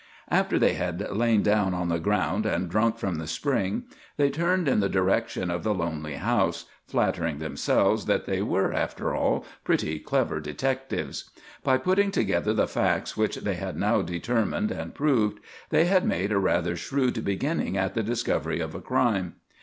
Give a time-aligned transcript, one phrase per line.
[0.31, 3.83] After they had lain down on the ground and drunk from the spring,
[4.17, 9.13] they turned in the direction of the lonely house, flattering themselves that they were, after
[9.13, 11.29] all, pretty clever detectives.
[11.63, 15.37] By putting together the facts which they had now determined and proved,
[15.69, 19.35] they had made a rather shrewd beginning at the discovery of a crime.